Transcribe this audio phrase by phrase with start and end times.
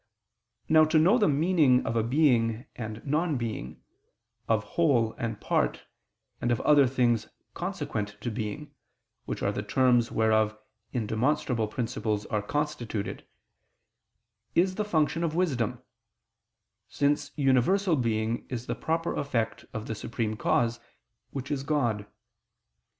[0.67, 3.83] Now to know the meaning of being and non being,
[4.49, 5.85] of whole and part,
[6.41, 8.73] and of other things consequent to being,
[9.25, 10.57] which are the terms whereof
[10.91, 13.27] indemonstrable principles are constituted,
[14.55, 15.83] is the function of wisdom:
[16.89, 20.79] since universal being is the proper effect of the Supreme Cause,
[21.29, 22.07] which is God.